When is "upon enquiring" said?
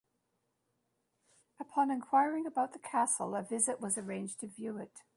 1.59-2.47